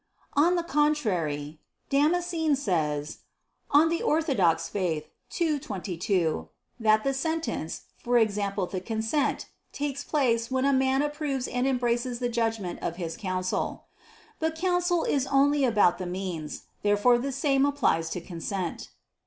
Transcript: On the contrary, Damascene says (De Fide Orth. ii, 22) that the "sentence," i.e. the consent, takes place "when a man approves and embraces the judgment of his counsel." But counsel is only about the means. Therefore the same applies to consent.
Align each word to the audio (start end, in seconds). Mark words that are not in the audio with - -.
On 0.33 0.55
the 0.55 0.63
contrary, 0.63 1.59
Damascene 1.91 2.55
says 2.55 3.19
(De 3.71 3.99
Fide 3.99 4.01
Orth. 4.01 4.29
ii, 4.75 5.59
22) 5.59 6.49
that 6.79 7.03
the 7.03 7.13
"sentence," 7.13 7.81
i.e. 8.07 8.25
the 8.25 8.81
consent, 8.83 9.45
takes 9.71 10.03
place 10.03 10.49
"when 10.49 10.65
a 10.65 10.73
man 10.73 11.03
approves 11.03 11.47
and 11.47 11.67
embraces 11.67 12.17
the 12.17 12.29
judgment 12.29 12.79
of 12.81 12.95
his 12.95 13.15
counsel." 13.15 13.83
But 14.39 14.55
counsel 14.55 15.03
is 15.03 15.27
only 15.27 15.63
about 15.63 15.99
the 15.99 16.07
means. 16.07 16.63
Therefore 16.81 17.19
the 17.19 17.31
same 17.31 17.63
applies 17.63 18.09
to 18.09 18.21
consent. 18.21 18.89